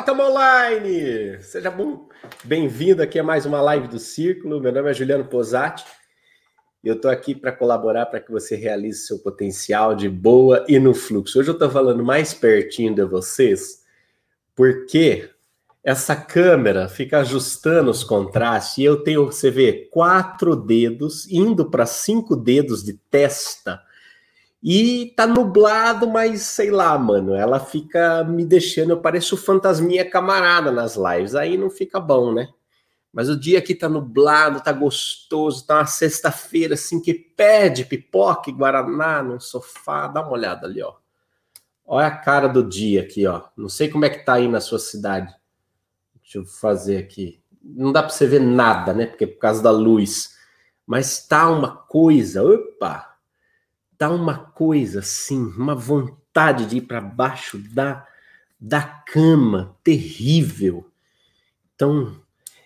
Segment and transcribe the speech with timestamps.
[0.00, 1.42] Estamos online!
[1.42, 1.70] Seja
[2.42, 4.58] bem-vindo aqui a mais uma live do Círculo.
[4.58, 5.84] Meu nome é Juliano Posati
[6.82, 10.78] e eu estou aqui para colaborar para que você realize seu potencial de boa e
[10.78, 11.38] no fluxo.
[11.38, 13.84] Hoje eu estou falando mais pertinho de vocês
[14.56, 15.28] porque
[15.84, 21.84] essa câmera fica ajustando os contrastes e eu tenho, você vê, quatro dedos indo para
[21.84, 23.82] cinco dedos de testa
[24.62, 30.70] e tá nublado, mas sei lá, mano, ela fica me deixando, eu pareço fantasminha camarada
[30.70, 32.48] nas lives, aí não fica bom, né?
[33.12, 38.50] Mas o dia aqui tá nublado, tá gostoso, tá uma sexta-feira assim que pede pipoca
[38.50, 40.94] e guaraná no sofá, dá uma olhada ali, ó.
[41.84, 43.42] Olha a cara do dia aqui, ó.
[43.56, 45.34] Não sei como é que tá aí na sua cidade.
[46.22, 47.42] Deixa eu fazer aqui.
[47.60, 49.06] Não dá para você ver nada, né?
[49.06, 50.36] Porque é por causa da luz.
[50.86, 53.09] Mas tá uma coisa, opa,
[54.00, 58.06] dá uma coisa assim, uma vontade de ir para baixo da,
[58.58, 60.86] da cama terrível.
[61.74, 62.16] Então,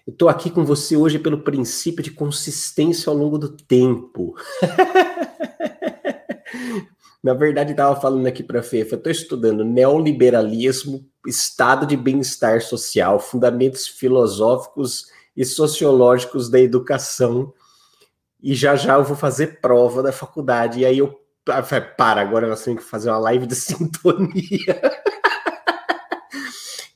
[0.06, 4.36] eu estou aqui com você hoje pelo princípio de consistência ao longo do tempo.
[7.20, 13.18] Na verdade, estava falando aqui para a Fefa, estou estudando neoliberalismo, estado de bem-estar social,
[13.18, 15.06] fundamentos filosóficos
[15.36, 17.52] e sociológicos da educação.
[18.40, 20.80] E já já eu vou fazer prova da faculdade.
[20.80, 24.80] E aí eu ah, para, agora nós temos que fazer uma live de sintonia.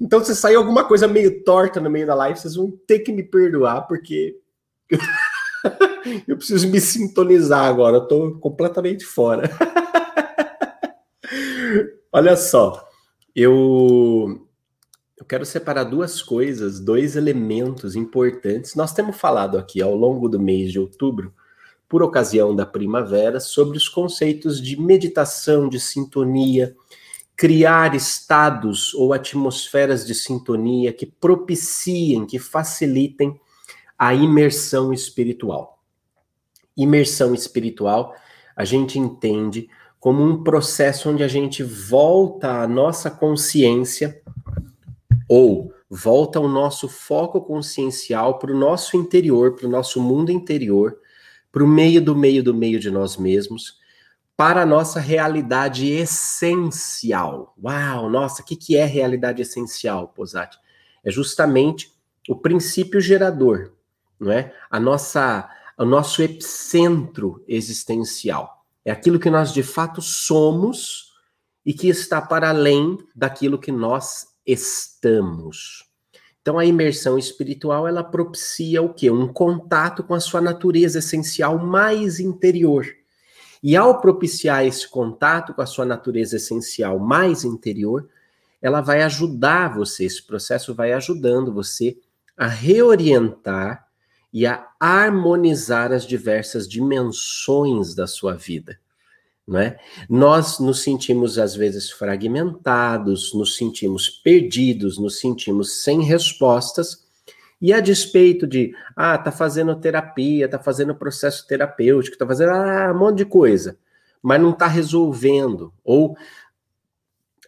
[0.00, 3.12] então, se sair alguma coisa meio torta no meio da live, vocês vão ter que
[3.12, 4.36] me perdoar, porque
[6.26, 9.50] eu preciso me sintonizar agora, eu tô completamente fora.
[12.10, 12.88] Olha só,
[13.36, 14.48] eu
[15.18, 18.76] eu quero separar duas coisas, dois elementos importantes.
[18.76, 21.34] Nós temos falado aqui ao longo do mês de outubro
[21.88, 26.76] por ocasião da primavera, sobre os conceitos de meditação, de sintonia,
[27.34, 33.40] criar estados ou atmosferas de sintonia que propiciem, que facilitem
[33.98, 35.78] a imersão espiritual.
[36.76, 38.14] Imersão espiritual
[38.54, 44.20] a gente entende como um processo onde a gente volta a nossa consciência
[45.28, 50.98] ou volta o nosso foco consciencial para o nosso interior, para o nosso mundo interior
[51.50, 53.78] para o meio do meio do meio de nós mesmos,
[54.36, 57.54] para a nossa realidade essencial.
[57.62, 60.58] Uau, nossa, o que, que é realidade essencial, Posati?
[61.02, 61.92] É justamente
[62.28, 63.72] o princípio gerador,
[64.20, 64.54] não é?
[64.70, 68.64] A nossa, o nosso epicentro existencial.
[68.84, 71.12] É aquilo que nós de fato somos
[71.64, 75.87] e que está para além daquilo que nós estamos.
[76.48, 79.10] Então a imersão espiritual ela propicia o quê?
[79.10, 82.86] Um contato com a sua natureza essencial mais interior.
[83.62, 88.08] E ao propiciar esse contato com a sua natureza essencial mais interior,
[88.62, 91.98] ela vai ajudar você, esse processo vai ajudando você
[92.34, 93.86] a reorientar
[94.32, 98.80] e a harmonizar as diversas dimensões da sua vida
[99.56, 99.78] é?
[100.10, 107.06] Nós nos sentimos às vezes fragmentados, nos sentimos perdidos, nos sentimos sem respostas,
[107.60, 112.92] e a despeito de, ah, tá fazendo terapia, tá fazendo processo terapêutico, tá fazendo ah,
[112.94, 113.78] um monte de coisa,
[114.22, 116.16] mas não tá resolvendo, ou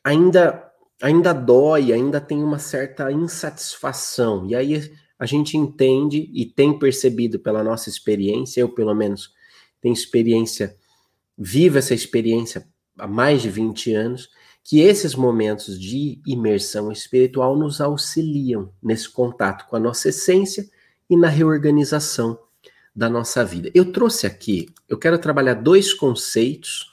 [0.03, 0.71] ainda
[1.03, 4.47] ainda dói, ainda tem uma certa insatisfação.
[4.47, 9.32] E aí a gente entende e tem percebido pela nossa experiência, eu pelo menos
[9.81, 10.77] tenho experiência
[11.43, 12.69] vivo essa experiência
[12.99, 14.28] há mais de 20 anos,
[14.62, 20.69] que esses momentos de imersão espiritual nos auxiliam nesse contato com a nossa essência
[21.09, 22.39] e na reorganização
[22.95, 23.71] da nossa vida.
[23.75, 26.93] Eu trouxe aqui, eu quero trabalhar dois conceitos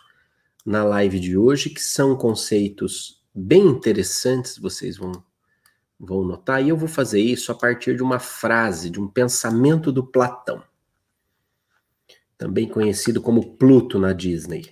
[0.66, 5.12] na live de hoje, que são conceitos bem interessantes, vocês vão,
[6.00, 9.92] vão notar, e eu vou fazer isso a partir de uma frase, de um pensamento
[9.92, 10.64] do Platão
[12.38, 14.70] também conhecido como Pluto na Disney.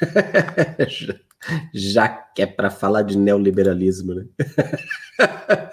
[1.72, 4.26] Já que é para falar de neoliberalismo, né?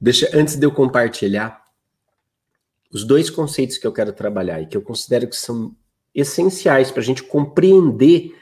[0.00, 1.62] Deixa, antes de eu compartilhar
[2.90, 5.76] os dois conceitos que eu quero trabalhar e que eu considero que são
[6.14, 8.34] essenciais para a gente compreender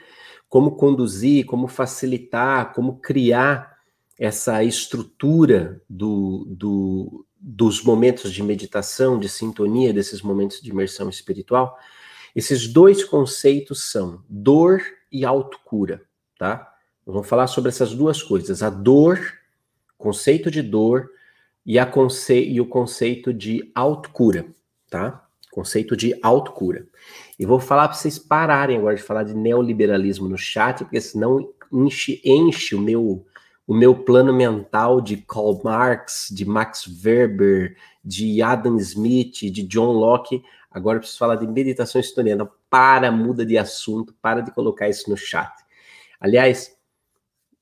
[0.47, 3.77] como conduzir, como facilitar, como criar
[4.17, 11.77] essa estrutura do, do, dos momentos de meditação, de sintonia, desses momentos de imersão espiritual,
[12.35, 14.81] esses dois conceitos são dor
[15.11, 16.01] e autocura,
[16.37, 16.73] tá?
[17.05, 19.19] Vamos falar sobre essas duas coisas, a dor,
[19.97, 21.09] conceito de dor
[21.65, 24.45] e, a conce e o conceito de autocura,
[24.89, 25.25] tá?
[25.51, 26.85] Conceito de autocura.
[27.39, 31.51] E vou falar para vocês pararem agora de falar de neoliberalismo no chat, porque senão
[31.71, 33.25] enche, enche o meu
[33.69, 39.91] o meu plano mental de Karl Marx, de Max Weber, de Adam Smith, de John
[39.91, 40.43] Locke.
[40.71, 42.49] Agora eu preciso falar de meditação estoniana.
[42.67, 45.53] Para, muda de assunto, para de colocar isso no chat.
[46.19, 46.75] Aliás,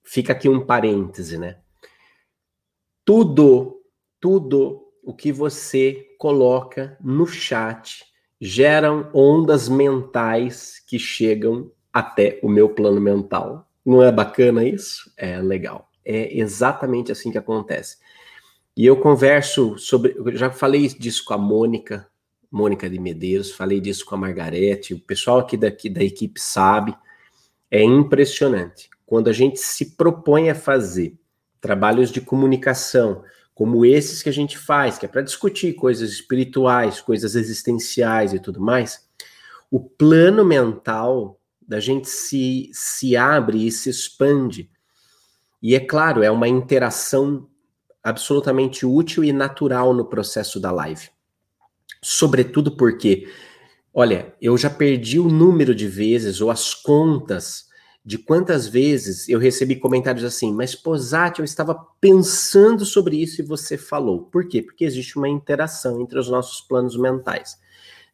[0.02, 1.58] fica aqui um parêntese, né?
[3.04, 3.82] Tudo,
[4.18, 8.06] tudo o que você coloca no chat
[8.40, 13.68] geram ondas mentais que chegam até o meu plano mental.
[13.86, 15.12] Não é bacana isso?
[15.18, 15.88] É legal.
[16.10, 17.98] É exatamente assim que acontece.
[18.78, 20.16] E eu converso sobre.
[20.16, 22.08] Eu já falei disso com a Mônica,
[22.50, 26.96] Mônica de Medeiros, falei disso com a Margarete, o pessoal aqui daqui da equipe sabe.
[27.70, 28.90] É impressionante.
[29.06, 31.18] Quando a gente se propõe a fazer
[31.60, 33.24] trabalhos de comunicação,
[33.54, 38.40] como esses que a gente faz, que é para discutir coisas espirituais, coisas existenciais e
[38.40, 39.06] tudo mais,
[39.70, 41.38] o plano mental
[41.68, 44.70] da gente se, se abre e se expande
[45.62, 47.48] e é claro, é uma interação
[48.04, 51.10] absolutamente útil e natural no processo da live.
[52.02, 53.28] Sobretudo porque,
[53.94, 57.66] olha, eu já perdi o número de vezes ou as contas
[58.06, 63.46] de quantas vezes eu recebi comentários assim, mas Posati, eu estava pensando sobre isso e
[63.46, 64.22] você falou.
[64.22, 64.62] Por quê?
[64.62, 67.58] Porque existe uma interação entre os nossos planos mentais.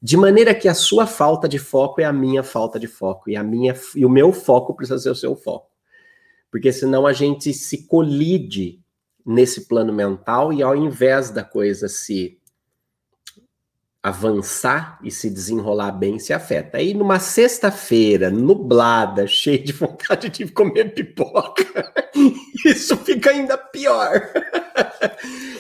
[0.01, 3.35] De maneira que a sua falta de foco é a minha falta de foco e
[3.35, 5.72] a minha e o meu foco precisa ser o seu foco
[6.53, 8.79] porque senão a gente se colide
[9.25, 12.37] nesse plano mental e ao invés da coisa se
[14.03, 16.77] avançar e se desenrolar bem, se afeta.
[16.77, 21.91] Aí numa sexta-feira, nublada, cheia de vontade de comer pipoca,
[22.63, 24.21] isso fica ainda pior.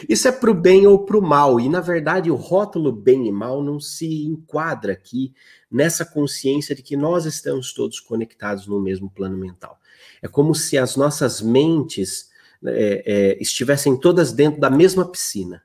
[0.07, 1.61] Isso é para o bem ou para o mal.
[1.61, 5.33] E, na verdade, o rótulo bem e mal não se enquadra aqui
[5.71, 9.79] nessa consciência de que nós estamos todos conectados no mesmo plano mental.
[10.23, 12.29] É como se as nossas mentes
[12.65, 15.61] é, é, estivessem todas dentro da mesma piscina.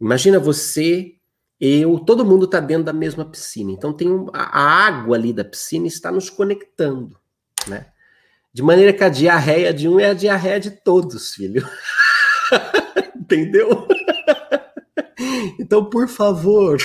[0.00, 1.14] Imagina você,
[1.60, 3.70] eu, todo mundo está dentro da mesma piscina.
[3.70, 7.16] Então tem um, a, a água ali da piscina está nos conectando,
[7.68, 7.86] né?
[8.52, 11.64] De maneira que a diarreia de um é a diarreia de todos, filho.
[13.14, 13.86] Entendeu?
[15.58, 16.78] então, por favor,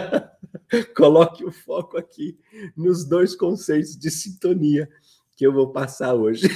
[0.96, 2.38] coloque o foco aqui
[2.74, 4.88] nos dois conceitos de sintonia
[5.36, 6.48] que eu vou passar hoje.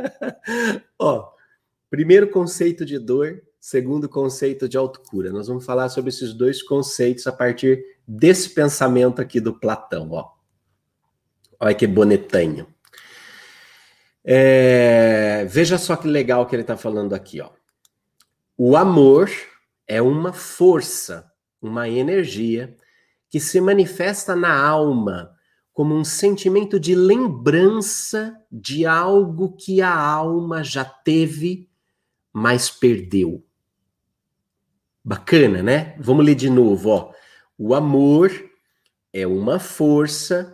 [0.98, 1.30] Ó,
[1.90, 5.30] primeiro conceito de dor, segundo conceito de autocura.
[5.30, 10.30] Nós vamos falar sobre esses dois conceitos a partir desse pensamento aqui do Platão, ó.
[11.60, 12.66] Olha que bonetanho.
[14.24, 17.50] É, veja só que legal que ele está falando aqui, ó.
[18.56, 19.30] O amor
[19.86, 21.30] é uma força,
[21.60, 22.74] uma energia
[23.28, 25.37] que se manifesta na alma
[25.78, 31.70] como um sentimento de lembrança de algo que a alma já teve,
[32.32, 33.46] mas perdeu.
[35.04, 35.94] Bacana, né?
[36.00, 37.12] Vamos ler de novo, ó.
[37.56, 38.32] O amor
[39.12, 40.52] é uma força,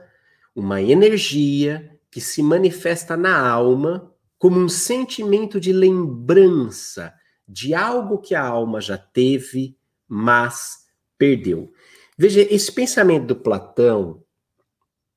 [0.54, 7.14] uma energia que se manifesta na alma como um sentimento de lembrança
[7.48, 9.74] de algo que a alma já teve,
[10.06, 10.84] mas
[11.16, 11.72] perdeu.
[12.14, 14.22] Veja, esse pensamento do Platão,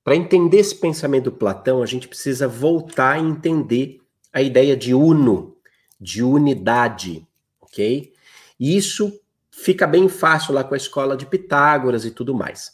[0.07, 3.99] para entender esse pensamento do Platão, a gente precisa voltar e entender
[4.31, 5.57] a ideia de uno,
[5.99, 7.27] de unidade,
[7.59, 8.13] ok?
[8.57, 9.19] E isso
[9.51, 12.73] fica bem fácil lá com a escola de Pitágoras e tudo mais.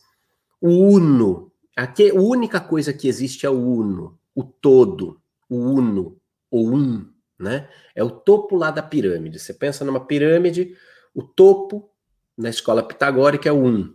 [0.61, 5.57] O uno, a, que, a única coisa que existe é o uno, o todo, o
[5.57, 6.15] uno,
[6.51, 7.03] o um,
[7.39, 7.67] né?
[7.95, 9.39] É o topo lá da pirâmide.
[9.39, 10.77] Você pensa numa pirâmide,
[11.15, 11.89] o topo
[12.37, 13.91] na escola pitagórica é o um.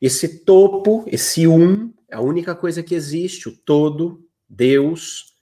[0.00, 5.34] Esse topo, esse um, a única coisa que existe, o todo, Deus,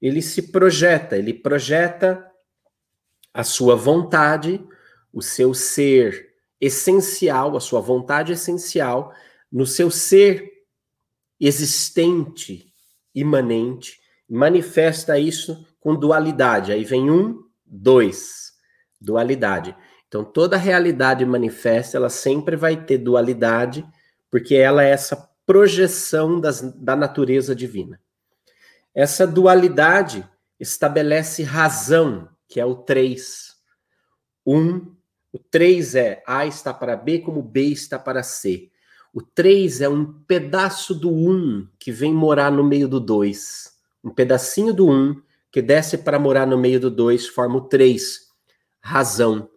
[0.00, 2.26] ele se projeta, ele projeta
[3.32, 4.64] a sua vontade,
[5.12, 9.12] o seu ser essencial, a sua vontade essencial,
[9.50, 10.50] no seu ser
[11.38, 12.72] existente,
[13.14, 16.72] imanente, manifesta isso com dualidade.
[16.72, 18.52] Aí vem um, dois,
[19.00, 19.76] dualidade.
[20.08, 23.84] Então toda realidade manifesta, ela sempre vai ter dualidade,
[24.30, 28.00] porque ela é essa projeção das, da natureza divina.
[28.94, 30.28] Essa dualidade
[30.60, 33.56] estabelece razão, que é o 3.
[34.46, 34.94] Um,
[35.32, 38.70] o 3 é A está para B como B está para C.
[39.14, 43.72] O 3 é um pedaço do 1 que vem morar no meio do 2.
[44.04, 48.20] Um pedacinho do 1 que desce para morar no meio do 2 forma o 3.
[48.80, 49.50] Razão.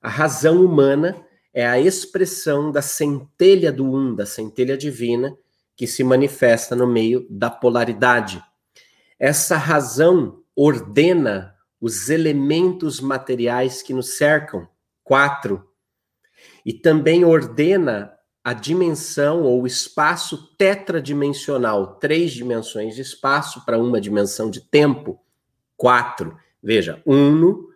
[0.00, 1.16] A razão humana
[1.52, 5.36] é a expressão da centelha do um, da centelha divina,
[5.76, 8.42] que se manifesta no meio da polaridade.
[9.18, 14.68] Essa razão ordena os elementos materiais que nos cercam,
[15.02, 15.68] quatro.
[16.64, 18.12] E também ordena
[18.44, 25.20] a dimensão ou espaço tetradimensional, três dimensões de espaço para uma dimensão de tempo,
[25.76, 26.36] quatro.
[26.62, 27.68] Veja, uno,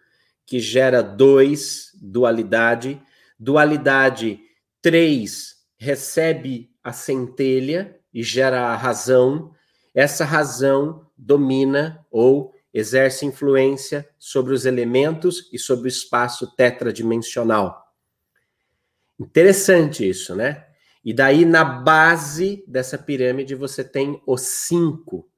[0.45, 3.01] que gera dois, dualidade,
[3.39, 4.41] dualidade
[4.81, 9.53] três, recebe a centelha e gera a razão,
[9.95, 17.85] essa razão domina ou exerce influência sobre os elementos e sobre o espaço tetradimensional.
[19.19, 20.67] Interessante isso, né?
[21.05, 25.29] E daí, na base dessa pirâmide, você tem os cinco.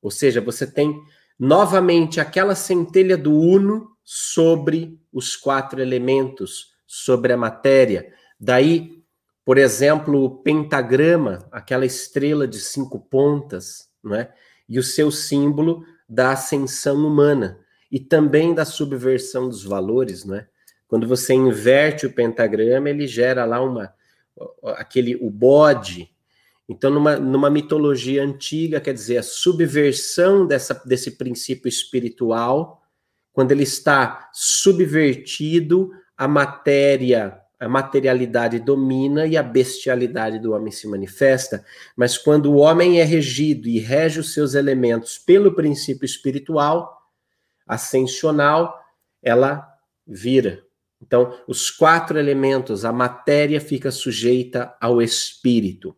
[0.00, 1.02] Ou seja, você tem
[1.38, 8.12] novamente aquela centelha do Uno sobre os quatro elementos, sobre a matéria.
[8.38, 9.02] Daí,
[9.44, 14.32] por exemplo, o pentagrama, aquela estrela de cinco pontas, não é?
[14.68, 17.58] E o seu símbolo da ascensão humana
[17.90, 20.48] e também da subversão dos valores, não é?
[20.88, 23.92] Quando você inverte o pentagrama, ele gera lá uma
[24.76, 26.10] aquele o bode.
[26.68, 32.82] Então, numa, numa mitologia antiga, quer dizer, a subversão dessa, desse princípio espiritual,
[33.32, 40.86] quando ele está subvertido, a matéria, a materialidade domina e a bestialidade do homem se
[40.86, 41.64] manifesta.
[41.96, 46.96] Mas quando o homem é regido e rege os seus elementos pelo princípio espiritual,
[47.66, 48.78] ascensional,
[49.22, 49.66] ela
[50.06, 50.64] vira.
[51.02, 55.94] Então, os quatro elementos, a matéria fica sujeita ao espírito.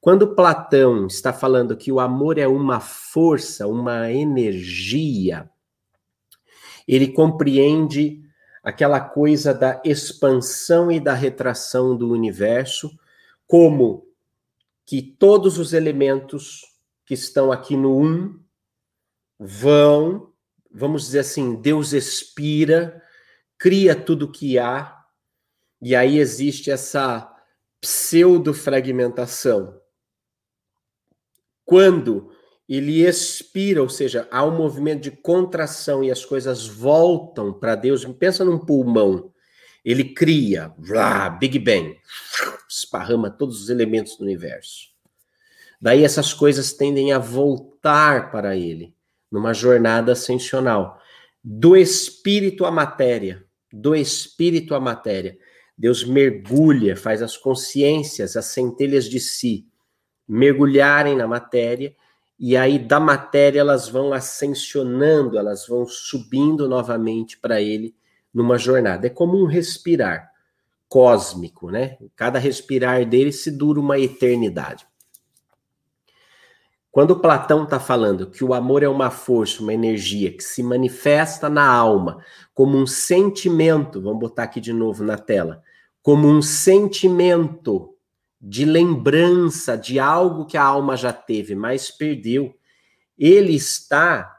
[0.00, 5.48] Quando Platão está falando que o amor é uma força, uma energia,
[6.86, 8.22] ele compreende
[8.68, 12.90] aquela coisa da expansão e da retração do universo,
[13.46, 14.06] como
[14.84, 16.62] que todos os elementos
[17.06, 18.38] que estão aqui no um
[19.38, 20.32] vão,
[20.70, 23.02] vamos dizer assim, Deus expira
[23.58, 25.04] cria tudo que há,
[25.82, 27.34] e aí existe essa
[27.80, 29.80] pseudo-fragmentação.
[31.64, 32.32] Quando
[32.68, 38.04] ele expira, ou seja, há um movimento de contração e as coisas voltam para Deus,
[38.18, 39.32] pensa num pulmão.
[39.84, 41.96] Ele cria, blá, Big Bang,
[42.68, 44.88] esparrama todos os elementos do universo.
[45.80, 48.94] Daí essas coisas tendem a voltar para ele,
[49.30, 51.00] numa jornada ascensional,
[51.42, 55.38] do espírito à matéria do espírito à matéria.
[55.76, 59.66] Deus mergulha, faz as consciências, as centelhas de si
[60.26, 61.94] mergulharem na matéria,
[62.38, 67.94] e aí da matéria elas vão ascensionando, elas vão subindo novamente para ele
[68.32, 69.08] numa jornada.
[69.08, 70.30] É como um respirar
[70.88, 71.98] cósmico, né?
[72.14, 74.86] Cada respirar dele se dura uma eternidade.
[76.90, 81.48] Quando Platão está falando que o amor é uma força, uma energia que se manifesta
[81.48, 85.62] na alma como um sentimento, vamos botar aqui de novo na tela,
[86.02, 87.94] como um sentimento
[88.40, 92.54] de lembrança de algo que a alma já teve, mas perdeu.
[93.18, 94.36] Ele está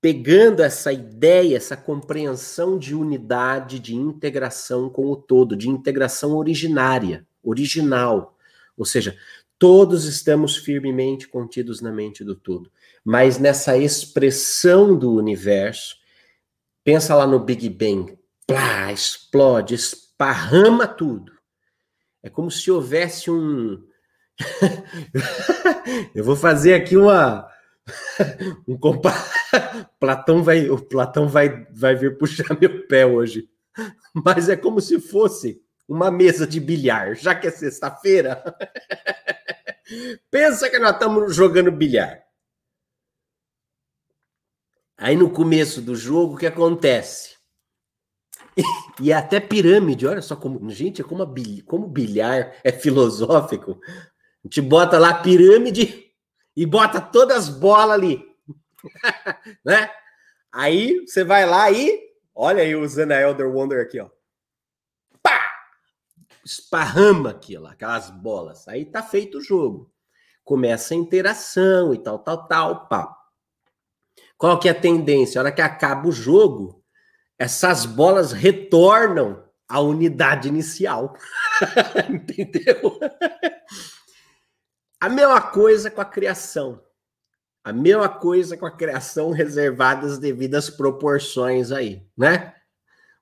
[0.00, 7.26] pegando essa ideia, essa compreensão de unidade, de integração com o todo, de integração originária,
[7.42, 8.36] original.
[8.76, 9.18] Ou seja,
[9.58, 12.70] Todos estamos firmemente contidos na mente do todo.
[13.02, 15.96] Mas nessa expressão do universo,
[16.84, 21.32] pensa lá no Big Bang, plá, explode, esparrama tudo.
[22.26, 23.86] É como se houvesse um.
[26.12, 27.48] Eu vou fazer aqui uma.
[28.66, 29.12] um compa...
[30.00, 33.48] Platão vai, o Platão vai, vai vir puxar meu pé hoje.
[34.12, 38.42] Mas é como se fosse uma mesa de bilhar, já que é sexta-feira.
[40.28, 42.24] Pensa que nós estamos jogando bilhar.
[44.98, 47.36] Aí no começo do jogo, o que acontece?
[49.00, 50.70] E é até pirâmide, olha só como.
[50.70, 51.34] Gente, é como, a
[51.66, 53.80] como bilhar é filosófico.
[53.86, 56.12] A gente bota lá pirâmide
[56.56, 58.24] e bota todas as bolas ali.
[59.64, 59.90] né?
[60.52, 62.06] Aí você vai lá e.
[62.34, 64.08] Olha aí usando a Elder Wonder aqui, ó
[66.46, 68.66] esparrama aquilo, aquelas bolas.
[68.68, 69.92] Aí tá feito o jogo.
[70.44, 73.14] Começa a interação e tal, tal, tal, pá.
[74.38, 75.40] Qual que é a tendência?
[75.40, 76.84] A hora que acaba o jogo,
[77.38, 81.16] essas bolas retornam à unidade inicial.
[82.08, 82.98] Entendeu?
[85.00, 86.82] A mesma coisa com a criação.
[87.62, 92.54] A mesma coisa com a criação reservada as devidas proporções aí, né?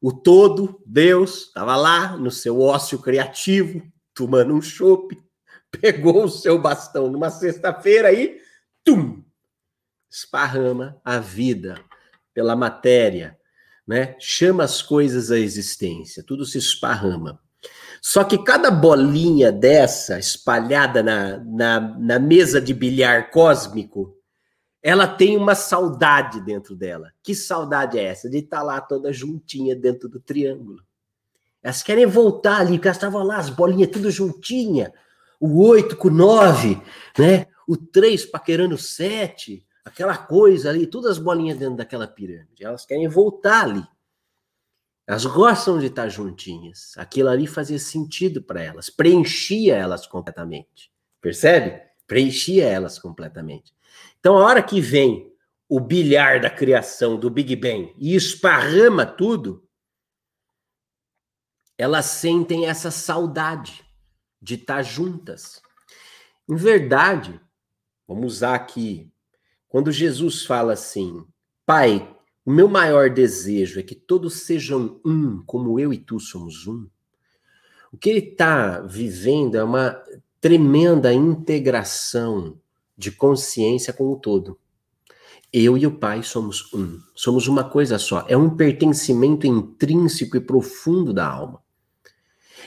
[0.00, 3.82] O todo, Deus, estava lá no seu ócio criativo,
[4.14, 5.18] tomando um chope,
[5.80, 8.38] pegou o seu bastão numa sexta-feira e
[8.84, 9.24] tum,
[10.10, 11.82] esparrama a vida
[12.34, 13.38] pela matéria,
[13.86, 14.16] né?
[14.18, 17.40] Chama as coisas à existência, tudo se esparrama.
[18.00, 24.14] Só que cada bolinha dessa espalhada na, na, na mesa de bilhar cósmico,
[24.82, 27.10] ela tem uma saudade dentro dela.
[27.22, 28.28] Que saudade é essa?
[28.28, 30.82] De estar tá lá toda juntinha dentro do triângulo.
[31.62, 34.92] Elas querem voltar ali, porque elas estavam lá, as bolinhas tudo juntinha.
[35.40, 36.78] O 8 com o 9,
[37.18, 37.46] né?
[37.66, 42.64] O 3 paquerando o 7, aquela coisa ali, todas as bolinhas dentro daquela pirâmide.
[42.64, 43.86] Elas querem voltar ali.
[45.06, 46.94] Elas gostam de estar juntinhas.
[46.96, 50.90] Aquilo ali fazia sentido para elas, preenchia elas completamente.
[51.20, 51.82] Percebe?
[52.06, 53.74] Preenchia elas completamente.
[54.18, 55.30] Então, a hora que vem
[55.68, 59.68] o bilhar da criação do Big Bang e esparrama tudo,
[61.76, 63.84] elas sentem essa saudade
[64.40, 65.60] de estar juntas.
[66.48, 67.40] Em verdade,
[68.06, 69.12] vamos usar aqui,
[69.74, 71.24] quando Jesus fala assim:
[71.66, 72.08] Pai,
[72.46, 76.86] o meu maior desejo é que todos sejam um, como eu e tu somos um.
[77.92, 80.00] O que ele está vivendo é uma
[80.40, 82.56] tremenda integração
[82.96, 84.56] de consciência com o todo.
[85.52, 88.24] Eu e o Pai somos um, somos uma coisa só.
[88.28, 91.60] É um pertencimento intrínseco e profundo da alma.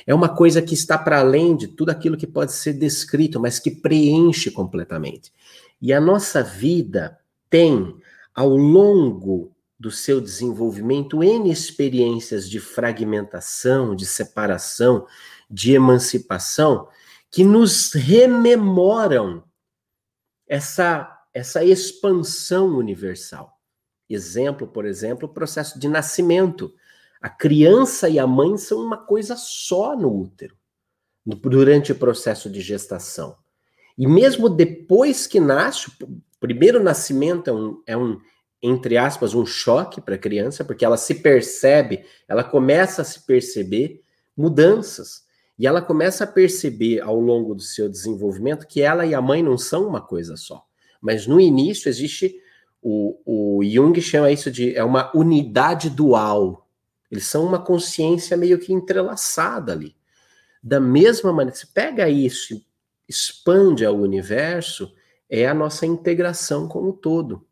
[0.06, 3.60] É uma coisa que está para além de tudo aquilo que pode ser descrito, mas
[3.60, 5.32] que preenche completamente.
[5.82, 7.20] E a nossa vida
[7.50, 7.96] tem,
[8.34, 15.06] ao longo do seu desenvolvimento, N experiências de fragmentação, de separação,
[15.50, 16.88] de emancipação,
[17.30, 19.44] que nos rememoram
[20.48, 23.60] essa, essa expansão universal.
[24.10, 26.74] Exemplo, por exemplo, o processo de nascimento
[27.22, 30.56] a criança e a mãe são uma coisa só no útero,
[31.26, 33.36] durante o processo de gestação.
[33.98, 38.20] E mesmo depois que nasce, o primeiro nascimento é um, é um
[38.62, 43.26] entre aspas, um choque para a criança, porque ela se percebe, ela começa a se
[43.26, 44.02] perceber
[44.36, 45.26] mudanças.
[45.60, 49.42] E ela começa a perceber ao longo do seu desenvolvimento que ela e a mãe
[49.42, 50.64] não são uma coisa só.
[51.02, 52.36] Mas no início existe
[52.82, 56.68] o, o Jung chama isso de é uma unidade dual.
[57.10, 59.96] Eles são uma consciência meio que entrelaçada ali.
[60.62, 62.62] Da mesma maneira, se pega isso,
[63.08, 64.94] expande ao universo,
[65.30, 67.46] é a nossa integração com o todo.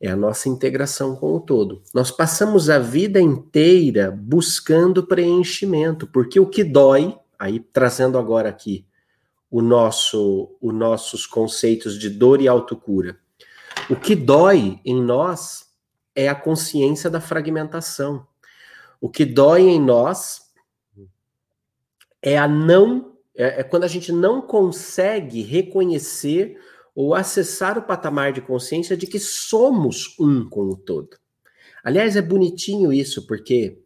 [0.00, 1.82] É a nossa integração com o todo.
[1.94, 8.84] Nós passamos a vida inteira buscando preenchimento, porque o que dói, aí trazendo agora aqui
[9.48, 13.18] o nosso, os nossos conceitos de dor e autocura.
[13.88, 15.70] O que dói em nós
[16.14, 18.26] é a consciência da fragmentação.
[19.00, 20.50] O que dói em nós
[22.22, 26.58] é a não é, é quando a gente não consegue reconhecer
[26.94, 31.16] ou acessar o patamar de consciência de que somos um com o todo.
[31.82, 33.82] Aliás, é bonitinho isso, porque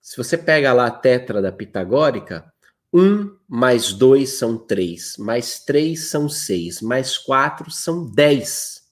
[0.00, 2.50] se você pega lá a tétrada pitagórica,
[2.92, 8.82] um mais dois são três, mais três são seis, mais quatro são dez.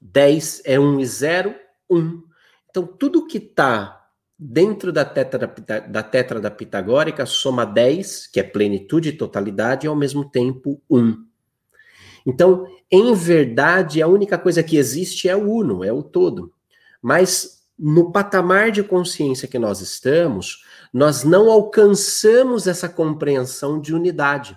[0.00, 1.54] Dez é um e zero,
[1.90, 2.22] um.
[2.68, 3.95] Então, tudo que está
[4.38, 5.46] dentro da tetra,
[5.88, 10.80] da tetra da pitagórica soma 10, que é plenitude e totalidade, e ao mesmo tempo
[10.90, 11.24] 1.
[12.26, 16.52] Então, em verdade, a única coisa que existe é o uno, é o todo.
[17.00, 24.56] Mas no patamar de consciência que nós estamos, nós não alcançamos essa compreensão de unidade.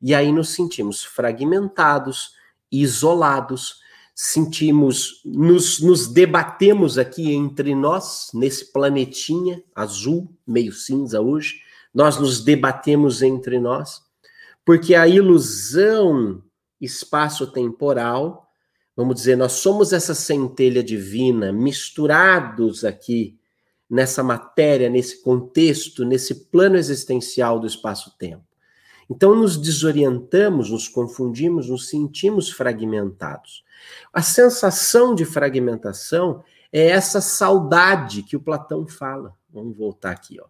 [0.00, 2.32] E aí nos sentimos fragmentados,
[2.72, 3.80] isolados,
[4.18, 11.60] sentimos, nos, nos debatemos aqui entre nós, nesse planetinha azul, meio cinza hoje,
[11.92, 14.02] nós nos debatemos entre nós,
[14.64, 16.42] porque a ilusão
[16.80, 18.50] espaço-temporal,
[18.96, 23.38] vamos dizer, nós somos essa centelha divina misturados aqui
[23.88, 28.45] nessa matéria, nesse contexto, nesse plano existencial do espaço-tempo.
[29.08, 33.64] Então nos desorientamos, nos confundimos, nos sentimos fragmentados.
[34.12, 36.42] A sensação de fragmentação
[36.72, 39.34] é essa saudade que o Platão fala.
[39.52, 40.46] Vamos voltar aqui, ó.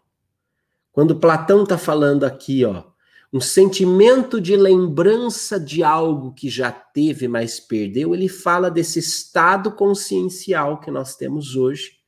[0.91, 2.85] Quando Platão está falando aqui, ó,
[3.33, 9.73] um sentimento de lembrança de algo que já teve, mas perdeu, ele fala desse estado
[9.73, 11.99] consciencial que nós temos hoje,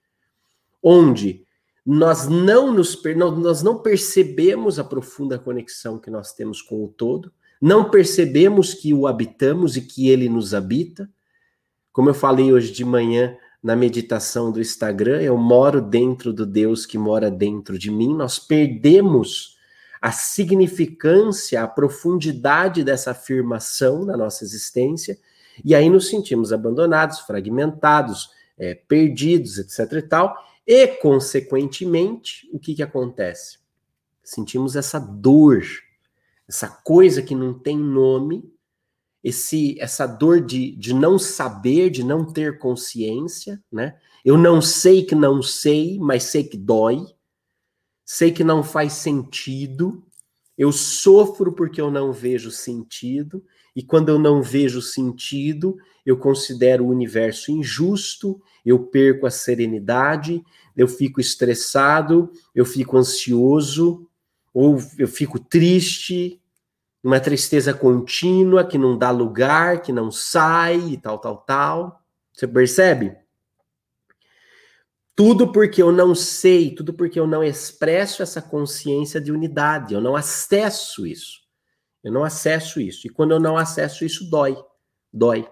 [0.83, 1.47] onde
[1.91, 7.33] nós não nos nós não percebemos a profunda conexão que nós temos com o todo,
[7.59, 11.09] não percebemos que o habitamos e que ele nos habita.
[11.91, 16.85] Como eu falei hoje de manhã na meditação do Instagram, eu moro dentro do Deus
[16.85, 18.15] que mora dentro de mim.
[18.15, 19.57] Nós perdemos
[19.99, 25.19] a significância, a profundidade dessa afirmação na nossa existência
[25.65, 30.37] E aí nos sentimos abandonados, fragmentados, é, perdidos, etc e tal.
[30.71, 33.59] E, consequentemente, o que, que acontece?
[34.23, 35.63] Sentimos essa dor,
[36.47, 38.53] essa coisa que não tem nome,
[39.25, 43.99] esse essa dor de, de não saber, de não ter consciência, né?
[44.23, 46.99] Eu não sei que não sei, mas sei que dói.
[48.05, 50.07] Sei que não faz sentido.
[50.57, 53.43] Eu sofro porque eu não vejo sentido.
[53.79, 60.45] E quando eu não vejo sentido, eu considero o universo injusto, eu perco a serenidade,
[60.77, 64.05] eu fico estressado, eu fico ansioso,
[64.53, 66.43] ou eu fico triste,
[67.05, 72.03] uma tristeza contínua que não dá lugar, que não sai e tal, tal, tal.
[72.33, 73.17] Você percebe?
[75.15, 80.01] Tudo porque eu não sei, tudo porque eu não expresso essa consciência de unidade, eu
[80.01, 81.47] não acesso isso.
[82.09, 83.07] Eu não acesso isso.
[83.07, 84.57] E quando eu não acesso isso, dói.
[85.13, 85.47] Dói.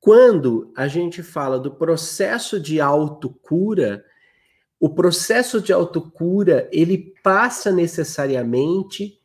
[0.00, 4.04] Quando a gente fala do processo de autocura,
[4.78, 9.18] o processo de autocura, ele passa necessariamente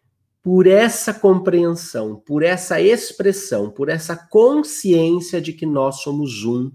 [0.43, 6.71] por essa compreensão, por essa expressão, por essa consciência de que nós somos um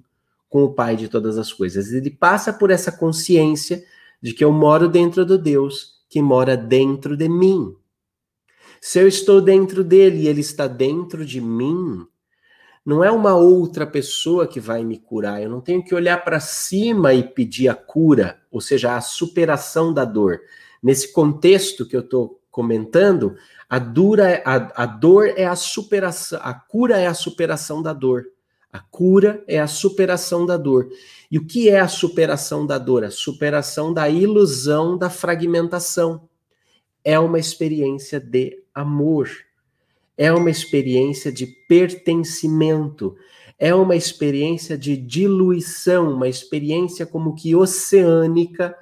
[0.48, 1.92] com o Pai de todas as coisas.
[1.92, 3.84] Ele passa por essa consciência
[4.22, 7.76] de que eu moro dentro do Deus que mora dentro de mim.
[8.80, 12.06] Se eu estou dentro dele e ele está dentro de mim,
[12.84, 15.42] não é uma outra pessoa que vai me curar.
[15.42, 19.92] Eu não tenho que olhar para cima e pedir a cura, ou seja, a superação
[19.92, 20.40] da dor.
[20.82, 23.36] Nesse contexto que eu estou comentando,
[23.68, 28.26] a, dura, a, a dor é a superação, a cura é a superação da dor.
[28.72, 30.88] A cura é a superação da dor.
[31.30, 33.04] E o que é a superação da dor?
[33.04, 36.28] A superação da ilusão da fragmentação.
[37.04, 39.30] É uma experiência de amor.
[40.16, 43.16] É uma experiência de pertencimento.
[43.58, 48.76] É uma experiência de diluição, uma experiência como que oceânica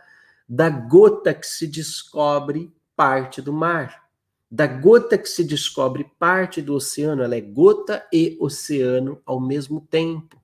[0.49, 4.09] da gota que se descobre parte do mar
[4.51, 9.81] da gota que se descobre parte do oceano, ela é gota e oceano ao mesmo
[9.81, 10.41] tempo.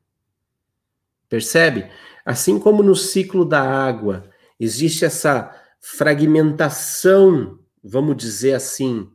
[1.29, 1.91] Percebe?
[2.25, 4.29] Assim como no ciclo da água
[4.61, 9.11] existe essa fragmentação, vamos dizer assim,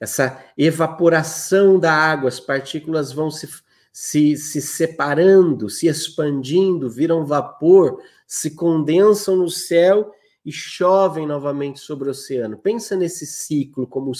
[0.00, 3.46] essa evaporação da água, as partículas vão se,
[3.92, 10.10] se, se separando, se expandindo, viram vapor, se condensam no céu
[10.44, 12.56] e chovem novamente sobre o oceano.
[12.56, 14.12] Pensa nesse ciclo como,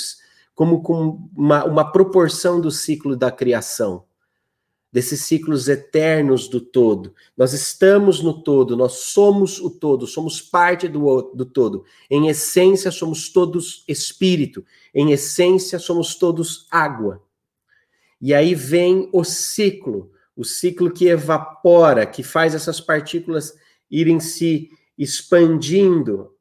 [0.54, 4.04] como, uma, uma proporção do ciclo da criação,
[4.92, 7.14] desses ciclos eternos do todo.
[7.36, 11.84] Nós estamos no todo, nós somos o todo, somos parte do, do todo.
[12.10, 17.22] Em essência, somos todos espírito, em essência, somos todos água.
[18.20, 23.54] E aí vem o ciclo, o ciclo que evapora, que faz essas partículas
[23.90, 26.34] irem se expandindo.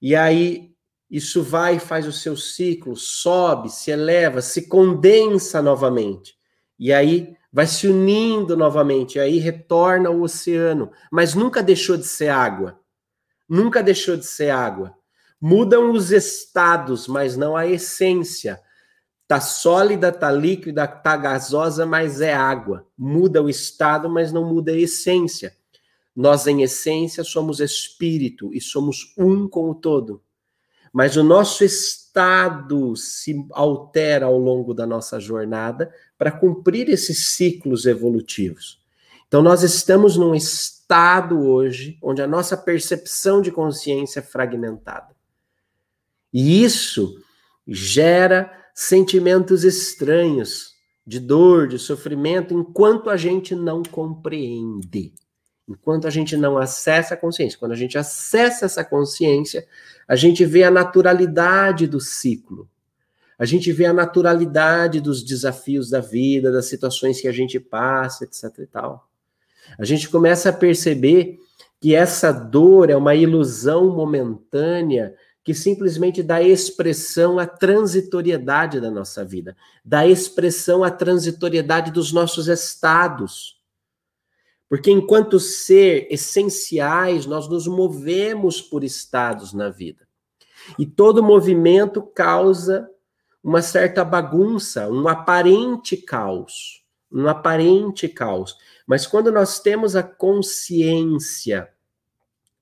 [0.00, 0.72] E aí
[1.10, 6.36] isso vai, faz o seu ciclo, sobe, se eleva, se condensa novamente.
[6.78, 12.28] E aí vai se unindo novamente, aí retorna ao oceano, mas nunca deixou de ser
[12.28, 12.80] água.
[13.48, 14.94] Nunca deixou de ser água.
[15.38, 18.58] Mudam os estados, mas não a essência.
[19.28, 22.86] Tá sólida, tá líquida, tá gasosa, mas é água.
[22.96, 25.54] Muda o estado, mas não muda a essência.
[26.14, 30.22] Nós, em essência, somos espírito e somos um com o todo.
[30.92, 37.86] Mas o nosso estado se altera ao longo da nossa jornada para cumprir esses ciclos
[37.86, 38.80] evolutivos.
[39.26, 45.16] Então, nós estamos num estado hoje onde a nossa percepção de consciência é fragmentada.
[46.30, 47.16] E isso
[47.66, 50.72] gera sentimentos estranhos
[51.06, 55.14] de dor, de sofrimento, enquanto a gente não compreende.
[55.68, 59.66] Enquanto a gente não acessa a consciência, quando a gente acessa essa consciência,
[60.08, 62.68] a gente vê a naturalidade do ciclo.
[63.38, 68.24] A gente vê a naturalidade dos desafios da vida, das situações que a gente passa,
[68.24, 69.08] etc e tal.
[69.78, 71.38] A gente começa a perceber
[71.80, 79.24] que essa dor é uma ilusão momentânea que simplesmente dá expressão à transitoriedade da nossa
[79.24, 83.60] vida, dá expressão à transitoriedade dos nossos estados.
[84.72, 90.08] Porque enquanto ser essenciais, nós nos movemos por estados na vida.
[90.78, 92.88] E todo movimento causa
[93.44, 96.82] uma certa bagunça, um aparente caos,
[97.12, 98.56] um aparente caos.
[98.86, 101.68] Mas quando nós temos a consciência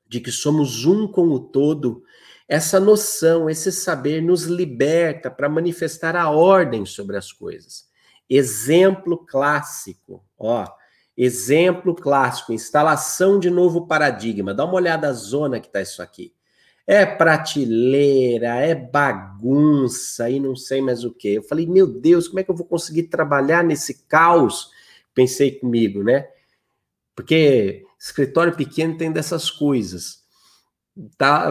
[0.04, 2.02] de que somos um com o todo,
[2.48, 7.88] essa noção, esse saber nos liberta para manifestar a ordem sobre as coisas.
[8.28, 10.66] exemplo clássico, ó,
[11.22, 14.54] exemplo clássico, instalação de novo paradigma.
[14.54, 16.32] Dá uma olhada na zona que tá isso aqui.
[16.86, 21.34] É prateleira, é bagunça e não sei mais o que.
[21.34, 24.70] Eu falei, meu Deus, como é que eu vou conseguir trabalhar nesse caos?
[25.14, 26.26] Pensei comigo, né?
[27.14, 30.19] Porque escritório pequeno tem dessas coisas
[31.16, 31.50] tá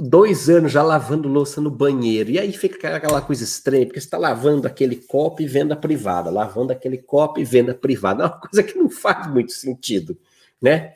[0.00, 2.30] dois anos já lavando louça no banheiro.
[2.30, 6.30] E aí fica aquela coisa estranha, porque você está lavando aquele copo e venda privada,
[6.30, 8.24] lavando aquele copo e venda privada.
[8.24, 10.16] É uma coisa que não faz muito sentido,
[10.60, 10.94] né?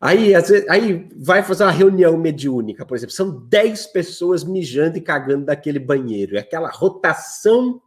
[0.00, 4.96] Aí, às vezes, aí vai fazer uma reunião mediúnica, por exemplo, são 10 pessoas mijando
[4.96, 6.36] e cagando daquele banheiro.
[6.36, 7.80] É aquela rotação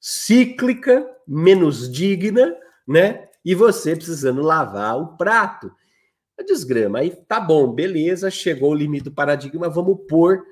[0.00, 2.56] cíclica, menos digna,
[2.88, 3.28] né?
[3.44, 5.70] E você precisando lavar o prato
[6.44, 7.00] desgrama.
[7.00, 10.42] Aí tá bom, beleza, chegou o limite do paradigma, vamos pôr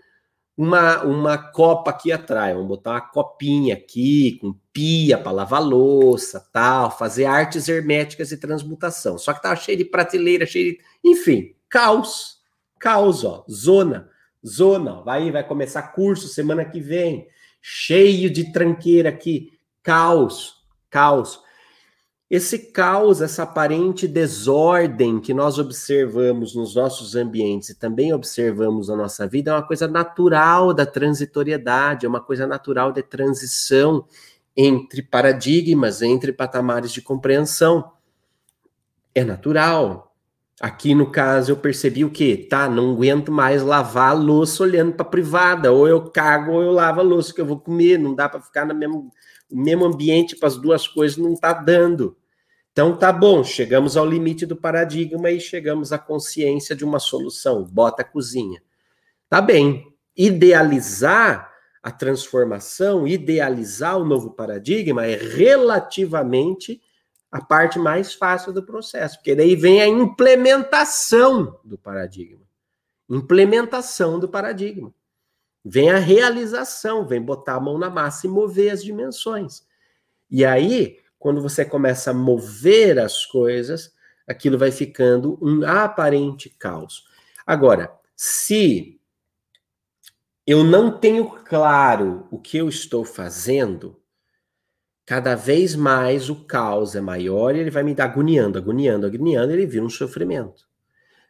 [0.57, 6.47] uma, uma copa aqui atrás, vamos botar uma copinha aqui, com pia para lavar louça,
[6.53, 9.17] tal, fazer artes herméticas e transmutação.
[9.17, 10.81] Só que tava cheio de prateleira, cheio de.
[11.03, 12.41] Enfim, caos.
[12.79, 13.45] Caos, ó.
[13.51, 14.09] Zona.
[14.47, 15.03] Zona.
[15.03, 17.27] Vai, vai começar curso semana que vem.
[17.63, 19.53] Cheio de tranqueira aqui.
[19.83, 20.57] Caos.
[20.91, 21.41] Caos.
[22.31, 28.95] Esse caos, essa aparente desordem que nós observamos nos nossos ambientes e também observamos na
[28.95, 34.05] nossa vida é uma coisa natural da transitoriedade, é uma coisa natural de transição
[34.57, 37.91] entre paradigmas, entre patamares de compreensão.
[39.13, 40.15] É natural.
[40.61, 42.47] Aqui no caso eu percebi o quê?
[42.49, 46.71] Tá, não aguento mais lavar a louça olhando para privada, ou eu cago ou eu
[46.71, 49.11] lavo a louça que eu vou comer, não dá para ficar no mesmo,
[49.51, 52.20] mesmo ambiente para as duas coisas, não tá dando.
[52.73, 57.65] Então tá bom, chegamos ao limite do paradigma e chegamos à consciência de uma solução.
[57.65, 58.63] Bota a cozinha.
[59.29, 59.87] Tá bem.
[60.17, 61.51] Idealizar
[61.83, 66.81] a transformação, idealizar o novo paradigma é relativamente
[67.31, 72.45] a parte mais fácil do processo, porque daí vem a implementação do paradigma.
[73.09, 74.93] Implementação do paradigma.
[75.65, 79.63] Vem a realização, vem botar a mão na massa e mover as dimensões.
[80.31, 83.93] E aí, quando você começa a mover as coisas,
[84.27, 87.05] aquilo vai ficando um aparente caos.
[87.47, 88.99] Agora, se
[90.47, 94.01] eu não tenho claro o que eu estou fazendo,
[95.05, 99.53] cada vez mais o caos é maior e ele vai me dar agoniando, agoniando, agoniando,
[99.53, 100.67] ele vira um sofrimento.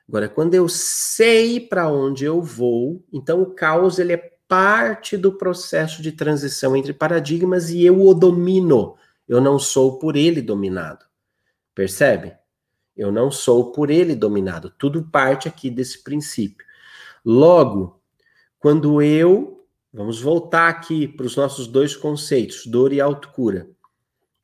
[0.09, 5.33] Agora, quando eu sei para onde eu vou, então o caos ele é parte do
[5.33, 8.96] processo de transição entre paradigmas e eu o domino
[9.31, 11.07] eu não sou por ele dominado.
[11.73, 12.35] Percebe?
[12.97, 14.71] Eu não sou por ele dominado.
[14.77, 16.66] Tudo parte aqui desse princípio.
[17.25, 18.03] Logo,
[18.59, 19.64] quando eu.
[19.93, 23.69] Vamos voltar aqui para os nossos dois conceitos, dor e autocura.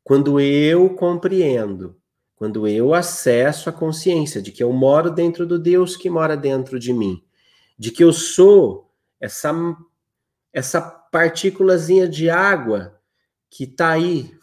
[0.04, 1.96] Quando eu compreendo,
[2.36, 6.78] quando eu acesso a consciência de que eu moro dentro do Deus que mora dentro
[6.78, 7.24] de mim,
[7.78, 9.52] de que eu sou essa
[10.52, 13.00] essa partículazinha de água
[13.50, 14.36] que está aí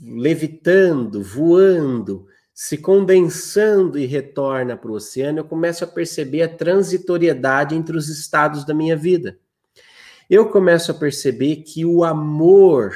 [0.00, 7.74] levitando, voando, se condensando e retorna para o oceano, eu começo a perceber a transitoriedade
[7.74, 9.38] entre os estados da minha vida.
[10.28, 12.94] Eu começo a perceber que o amor,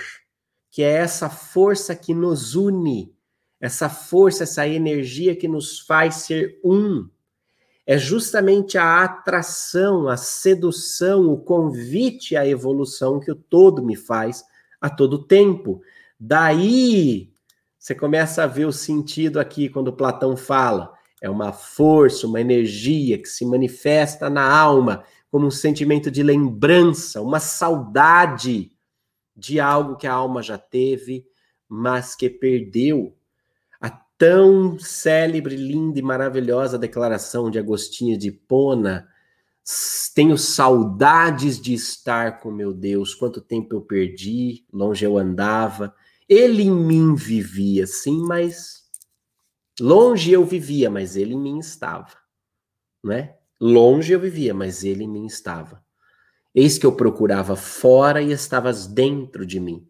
[0.71, 3.15] que é essa força que nos une,
[3.61, 7.09] essa força, essa energia que nos faz ser um,
[7.87, 14.45] é justamente a atração, a sedução, o convite à evolução que o todo me faz
[14.81, 15.83] a todo tempo.
[16.19, 17.35] Daí
[17.85, 20.95] você começa a ver o sentido aqui quando Platão fala.
[21.21, 27.21] É uma força, uma energia que se manifesta na alma como um sentimento de lembrança,
[27.21, 28.73] uma saudade
[29.37, 31.27] de algo que a alma já teve,
[31.69, 33.15] mas que perdeu.
[33.79, 39.07] A tão célebre, linda e maravilhosa declaração de Agostinho de Hipona.
[40.15, 43.15] Tenho saudades de estar com meu Deus.
[43.15, 45.95] Quanto tempo eu perdi, longe eu andava
[46.35, 48.83] ele em mim vivia, sim, mas
[49.81, 52.17] longe eu vivia, mas ele em mim estava,
[53.03, 53.35] né?
[53.61, 55.83] Longe eu vivia, mas ele em mim estava.
[56.55, 59.87] Eis que eu procurava fora e estavas dentro de mim.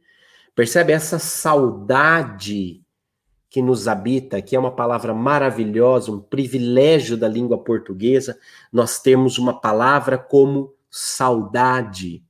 [0.55, 2.85] Percebe essa saudade
[3.51, 8.39] que nos habita, que é uma palavra maravilhosa, um privilégio da língua portuguesa,
[8.73, 12.25] nós temos uma palavra como saudade.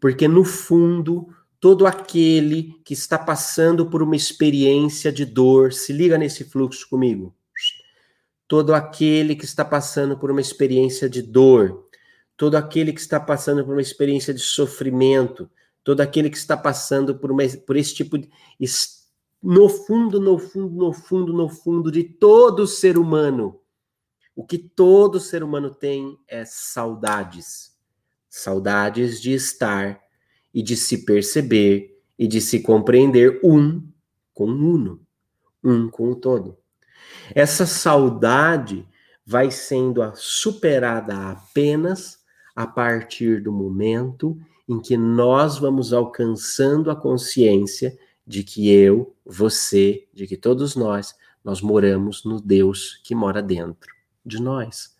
[0.00, 1.28] Porque no fundo,
[1.64, 7.34] todo aquele que está passando por uma experiência de dor, se liga nesse fluxo comigo.
[8.46, 11.88] Todo aquele que está passando por uma experiência de dor,
[12.36, 15.50] todo aquele que está passando por uma experiência de sofrimento,
[15.82, 18.28] todo aquele que está passando por, uma, por esse tipo de
[19.42, 23.58] no fundo, no fundo, no fundo, no fundo de todo ser humano,
[24.36, 27.72] o que todo ser humano tem é saudades.
[28.28, 30.03] Saudades de estar
[30.54, 33.82] e de se perceber e de se compreender um
[34.32, 35.00] com o uno,
[35.62, 36.56] um com o todo.
[37.34, 38.86] Essa saudade
[39.26, 42.18] vai sendo superada apenas
[42.54, 44.38] a partir do momento
[44.68, 51.14] em que nós vamos alcançando a consciência de que eu, você, de que todos nós,
[51.44, 53.92] nós moramos no Deus que mora dentro
[54.24, 54.93] de nós.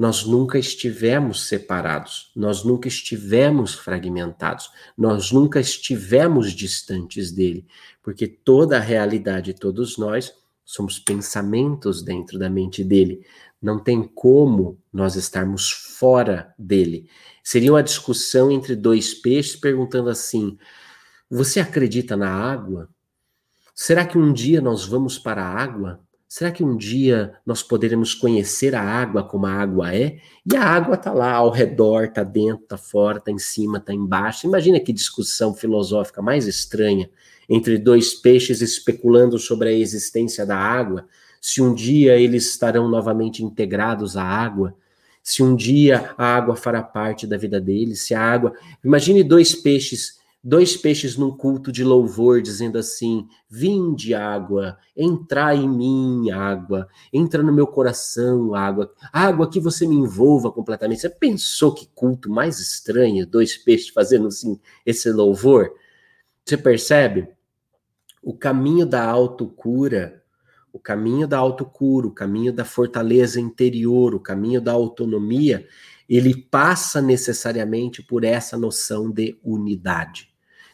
[0.00, 7.66] Nós nunca estivemos separados, nós nunca estivemos fragmentados, nós nunca estivemos distantes dele,
[8.02, 10.32] porque toda a realidade, todos nós,
[10.64, 13.26] somos pensamentos dentro da mente dele.
[13.60, 17.06] Não tem como nós estarmos fora dele.
[17.44, 20.56] Seria uma discussão entre dois peixes perguntando assim:
[21.28, 22.88] Você acredita na água?
[23.74, 26.00] Será que um dia nós vamos para a água?
[26.32, 30.18] Será que um dia nós poderemos conhecer a água como a água é?
[30.48, 33.92] E a água está lá ao redor, está dentro, está fora, está em cima, está
[33.92, 34.46] embaixo.
[34.46, 37.10] Imagina que discussão filosófica mais estranha
[37.48, 41.04] entre dois peixes especulando sobre a existência da água,
[41.40, 44.72] se um dia eles estarão novamente integrados à água,
[45.20, 48.52] se um dia a água fará parte da vida deles, se a água.
[48.84, 55.68] Imagine dois peixes dois peixes num culto de louvor, dizendo assim: Vinde, água, entrai em
[55.68, 61.00] mim, água, entra no meu coração, água, água que você me envolva completamente.
[61.00, 65.70] Você pensou que culto mais estranho, dois peixes fazendo assim esse louvor?
[66.44, 67.28] Você percebe?
[68.22, 70.22] O caminho da autocura,
[70.72, 75.66] o caminho da autocura, o caminho da fortaleza interior, o caminho da autonomia,
[76.08, 80.29] ele passa necessariamente por essa noção de unidade.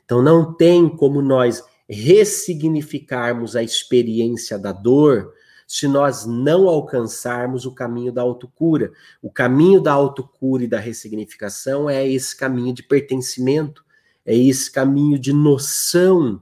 [0.07, 5.35] Então não tem como nós ressignificarmos a experiência da dor
[5.67, 8.93] se nós não alcançarmos o caminho da autocura.
[9.21, 13.85] O caminho da autocura e da ressignificação é esse caminho de pertencimento,
[14.25, 16.41] é esse caminho de noção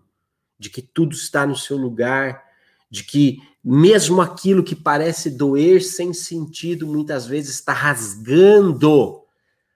[0.58, 2.44] de que tudo está no seu lugar,
[2.90, 9.22] de que mesmo aquilo que parece doer sem sentido, muitas vezes está rasgando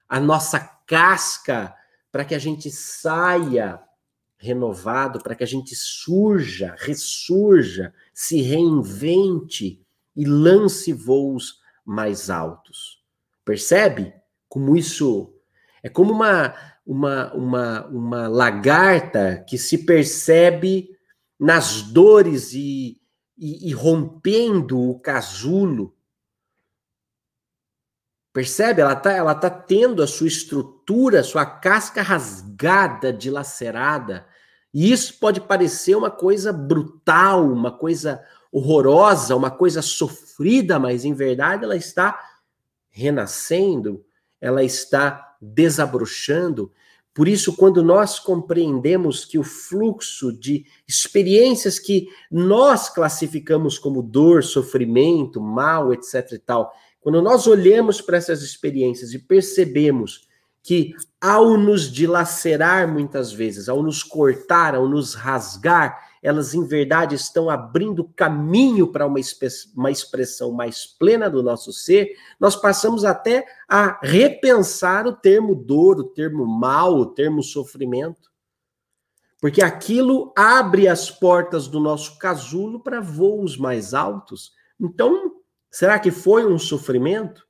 [0.06, 1.74] a nossa casca
[2.10, 3.80] para que a gente saia
[4.38, 13.02] renovado, para que a gente surja, ressurja, se reinvente e lance voos mais altos.
[13.44, 14.14] Percebe
[14.48, 15.34] como isso
[15.82, 16.54] é como uma
[16.86, 20.96] uma uma, uma lagarta que se percebe
[21.38, 23.00] nas dores e,
[23.36, 25.94] e, e rompendo o casulo
[28.32, 28.80] Percebe?
[28.82, 34.26] Ela está ela tá tendo a sua estrutura, sua casca rasgada, dilacerada.
[34.72, 41.14] E isso pode parecer uma coisa brutal, uma coisa horrorosa, uma coisa sofrida, mas em
[41.14, 42.18] verdade ela está
[42.90, 44.04] renascendo,
[44.40, 46.72] ela está desabrochando.
[47.14, 54.44] Por isso, quando nós compreendemos que o fluxo de experiências que nós classificamos como dor,
[54.44, 60.28] sofrimento, mal, etc e tal, quando nós olhamos para essas experiências e percebemos
[60.62, 67.14] que, ao nos dilacerar muitas vezes, ao nos cortar, ao nos rasgar, elas em verdade
[67.14, 69.20] estão abrindo caminho para uma,
[69.74, 76.00] uma expressão mais plena do nosso ser, nós passamos até a repensar o termo dor,
[76.00, 78.28] o termo mal, o termo sofrimento.
[79.40, 84.52] Porque aquilo abre as portas do nosso casulo para voos mais altos.
[84.80, 85.37] Então,
[85.70, 87.46] Será que foi um sofrimento?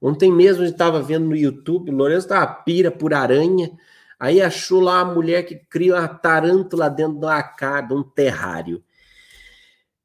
[0.00, 3.70] Ontem mesmo a gente estava vendo no YouTube, o Lourenço estava pira por aranha,
[4.18, 8.82] aí achou lá a mulher que cria uma tarântula dentro de uma casa, um terrário.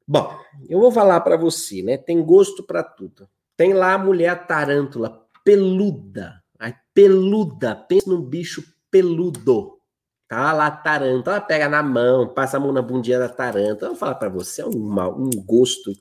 [0.06, 0.36] Bom,
[0.68, 1.96] eu vou falar para você, né?
[1.96, 3.28] Tem gosto para tudo.
[3.56, 9.78] Tem lá a mulher tarântula peluda, aí peluda, pensa num bicho peludo.
[10.26, 13.90] Tá lá tarântula, ela pega na mão, passa a mão na bundinha da tarântula.
[13.90, 15.92] Eu vou falar para você, é um, um gosto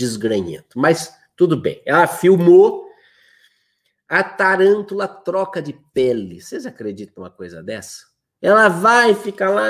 [0.00, 0.78] desgranhento.
[0.78, 1.82] Mas tudo bem.
[1.84, 2.88] Ela filmou
[4.08, 6.40] a tarântula troca de pele.
[6.40, 8.08] Vocês acreditam numa coisa dessa?
[8.42, 9.68] Ela vai, fica lá,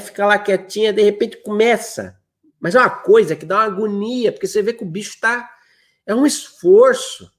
[0.00, 2.20] fica lá quietinha, de repente começa.
[2.60, 5.50] Mas é uma coisa que dá uma agonia, porque você vê que o bicho está.
[6.04, 7.30] É um esforço.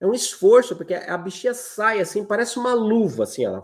[0.00, 3.62] É um esforço, porque a bichinha sai assim, parece uma luva, assim, ela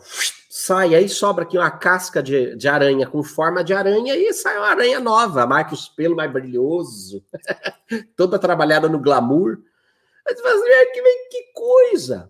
[0.53, 4.59] sai, aí sobra aqui uma casca de, de aranha com forma de aranha e sai
[4.59, 7.25] uma aranha nova, marca os pelos mais brilhoso,
[8.17, 9.61] toda trabalhada no glamour.
[10.27, 12.29] Mas você que, que coisa!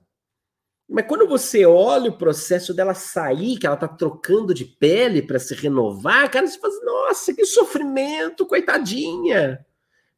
[0.87, 5.39] Mas quando você olha o processo dela sair, que ela tá trocando de pele para
[5.39, 9.65] se renovar, cara, você fala assim, nossa, que sofrimento, coitadinha.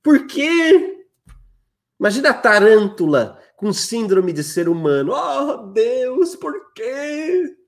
[0.03, 1.07] Por quê?
[2.01, 5.13] Imagina a tarântula com síndrome de ser humano.
[5.15, 7.62] Oh, Deus, por quê?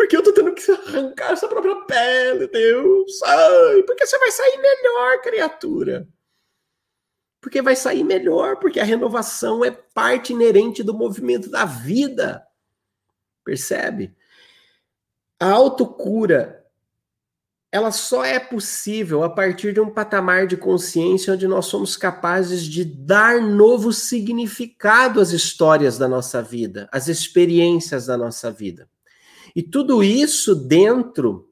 [0.00, 3.22] Porque eu tô tendo que arrancar essa própria pele, Deus.
[3.22, 6.08] Ai, porque você vai sair melhor, criatura.
[7.38, 12.42] Porque vai sair melhor, porque a renovação é parte inerente do movimento da vida.
[13.44, 14.16] Percebe?
[15.38, 16.64] A autocura
[17.70, 22.64] ela só é possível a partir de um patamar de consciência onde nós somos capazes
[22.64, 28.88] de dar novo significado às histórias da nossa vida, às experiências da nossa vida.
[29.54, 31.50] E tudo isso dentro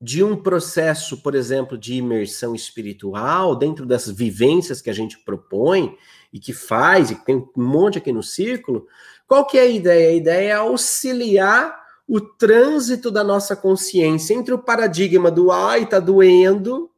[0.00, 5.94] de um processo, por exemplo, de imersão espiritual, dentro das vivências que a gente propõe
[6.32, 8.86] e que faz, e que tem um monte aqui no círculo,
[9.26, 10.10] qual que é a ideia?
[10.10, 11.78] A ideia é auxiliar
[12.08, 16.90] o trânsito da nossa consciência entre o paradigma do ai, está doendo,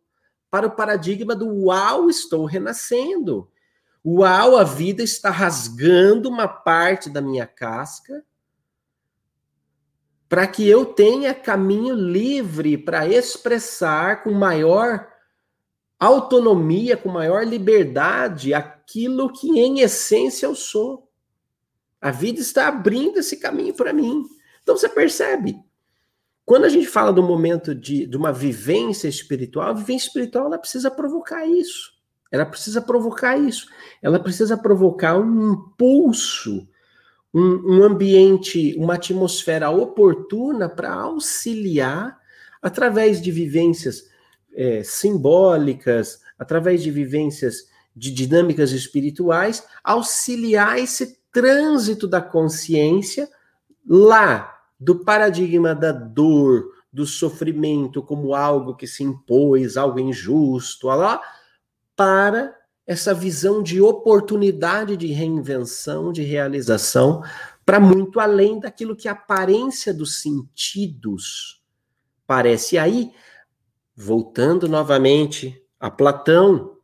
[0.49, 3.49] para o paradigma do uau, estou renascendo.
[4.05, 8.25] Uau, a vida está rasgando uma parte da minha casca
[10.33, 15.07] para que eu tenha caminho livre para expressar com maior
[16.01, 21.07] autonomia, com maior liberdade aquilo que em essência eu sou.
[22.01, 24.25] A vida está abrindo esse caminho para mim.
[24.63, 25.55] Então você percebe,
[26.47, 30.57] quando a gente fala do momento de, de uma vivência espiritual, a vivência espiritual ela
[30.57, 31.93] precisa provocar isso.
[32.31, 33.67] Ela precisa provocar isso.
[34.01, 36.67] Ela precisa provocar um impulso,
[37.33, 42.19] um, um ambiente, uma atmosfera oportuna para auxiliar,
[42.61, 44.05] através de vivências
[44.55, 53.29] é, simbólicas, através de vivências de dinâmicas espirituais, auxiliar esse trânsito da consciência
[53.89, 61.21] lá do paradigma da dor, do sofrimento como algo que se impôs, algo injusto, lá,
[61.97, 62.55] para
[62.87, 67.23] essa visão de oportunidade de reinvenção, de realização,
[67.65, 71.63] para muito além daquilo que a aparência dos sentidos
[72.27, 72.75] parece.
[72.75, 73.13] E aí,
[73.95, 76.79] voltando novamente a Platão,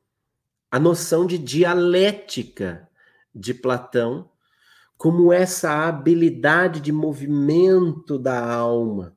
[0.71, 2.89] a noção de dialética
[3.35, 4.31] de Platão
[4.99, 9.17] como essa habilidade de movimento da alma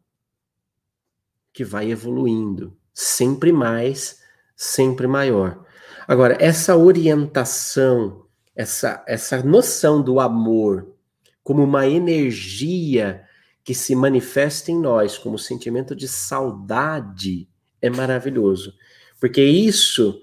[1.52, 4.22] que vai evoluindo, sempre mais,
[4.56, 5.66] sempre maior.
[6.12, 10.94] Agora, essa orientação, essa, essa noção do amor
[11.42, 13.24] como uma energia
[13.64, 17.48] que se manifesta em nós, como sentimento de saudade,
[17.82, 18.74] é maravilhoso.
[19.22, 20.22] Porque isso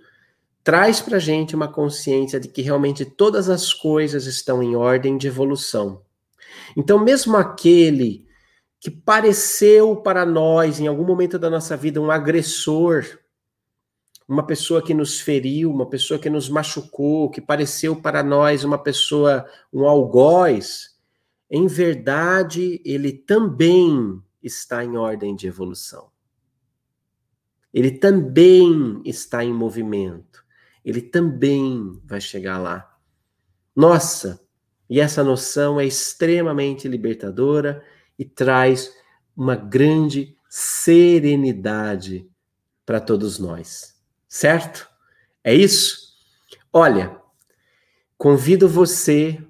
[0.63, 5.27] traz para gente uma consciência de que realmente todas as coisas estão em ordem de
[5.27, 6.03] evolução.
[6.77, 8.27] Então, mesmo aquele
[8.79, 13.07] que pareceu para nós, em algum momento da nossa vida, um agressor,
[14.29, 18.79] uma pessoa que nos feriu, uma pessoa que nos machucou, que pareceu para nós uma
[18.79, 20.97] pessoa, um algoz,
[21.51, 26.11] em verdade, ele também está em ordem de evolução.
[27.73, 30.47] Ele também está em movimento
[30.89, 32.97] ele também vai chegar lá.
[33.77, 34.41] Nossa,
[34.89, 37.85] e essa noção é extremamente libertadora
[38.19, 38.91] e traz
[39.37, 42.27] uma grande serenidade
[42.87, 43.98] para todos nós.
[44.29, 44.89] Certo?
[45.43, 46.15] É isso?
[46.73, 47.17] Olha,
[48.17, 49.43] convido você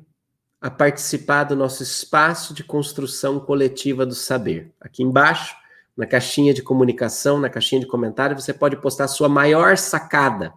[0.60, 4.72] a participar do nosso espaço de construção coletiva do saber.
[4.80, 5.56] Aqui embaixo,
[5.96, 10.54] na caixinha de comunicação, na caixinha de comentário, você pode postar a sua maior sacada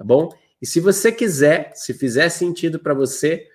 [0.00, 0.30] tá bom?
[0.62, 3.46] E se você quiser, se fizer sentido para você,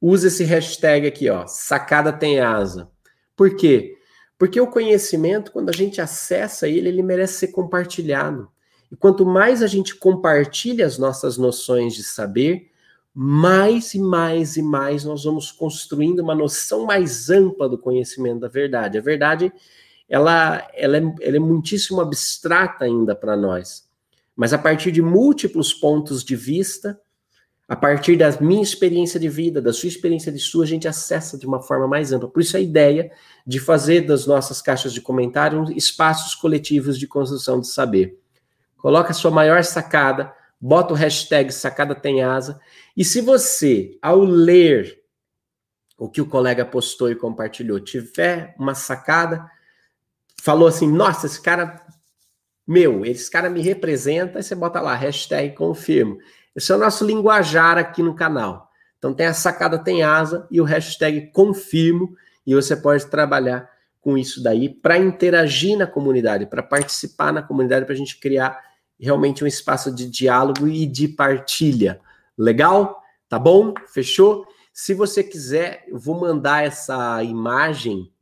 [0.00, 2.90] use esse hashtag aqui, ó, sacada tem asa.
[3.36, 3.96] Por quê?
[4.36, 8.50] Porque o conhecimento, quando a gente acessa ele, ele merece ser compartilhado.
[8.92, 12.70] E quanto mais a gente compartilha as nossas noções de saber,
[13.14, 18.48] mais e mais e mais nós vamos construindo uma noção mais ampla do conhecimento da
[18.48, 18.98] verdade.
[18.98, 19.50] A verdade,
[20.06, 23.88] ela, ela, é, ela é muitíssimo abstrata ainda para nós.
[24.36, 27.00] Mas a partir de múltiplos pontos de vista,
[27.66, 31.38] a partir da minha experiência de vida, da sua experiência de sua, a gente acessa
[31.38, 32.28] de uma forma mais ampla.
[32.28, 33.10] Por isso a ideia
[33.46, 38.21] de fazer das nossas caixas de comentário espaços coletivos de construção de saber.
[38.82, 42.60] Coloca a sua maior sacada, bota o hashtag sacada tem asa,
[42.96, 45.00] e se você, ao ler
[45.96, 49.48] o que o colega postou e compartilhou, tiver uma sacada,
[50.42, 51.80] falou assim, nossa, esse cara
[52.66, 56.18] meu, esse cara me representa, e você bota lá, hashtag confirmo.
[56.56, 58.68] Esse é o nosso linguajar aqui no canal.
[58.98, 63.70] Então tem a sacada tem asa e o hashtag confirmo e você pode trabalhar
[64.00, 68.71] com isso daí para interagir na comunidade, para participar na comunidade, para a gente criar
[69.02, 72.00] realmente um espaço de diálogo e de partilha.
[72.38, 73.02] Legal?
[73.28, 73.74] Tá bom?
[73.88, 74.46] Fechou?
[74.72, 78.12] Se você quiser, eu vou mandar essa imagem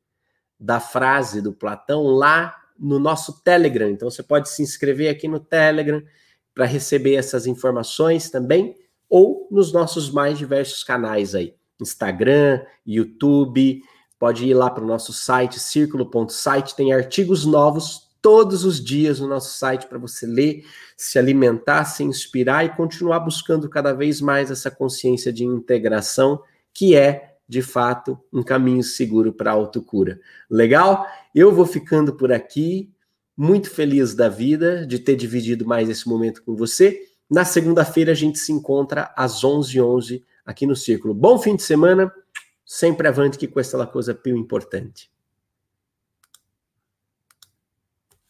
[0.59, 3.91] da frase do Platão lá no nosso Telegram.
[3.91, 6.03] Então você pode se inscrever aqui no Telegram
[6.55, 8.75] para receber essas informações também,
[9.09, 13.83] ou nos nossos mais diversos canais aí, Instagram, YouTube,
[14.19, 19.29] pode ir lá para o nosso site, círculo.site, tem artigos novos todos os dias no
[19.29, 20.65] nosso site para você ler,
[20.97, 26.43] se alimentar, se inspirar e continuar buscando cada vez mais essa consciência de integração,
[26.73, 30.21] que é, de fato, um caminho seguro para a autocura.
[30.49, 31.07] Legal?
[31.35, 32.91] Eu vou ficando por aqui,
[33.37, 37.01] muito feliz da vida de ter dividido mais esse momento com você.
[37.29, 41.15] Na segunda-feira a gente se encontra às 11h11 11, aqui no Círculo.
[41.15, 42.13] Bom fim de semana,
[42.67, 45.11] sempre avante que questa é a coisa più importante.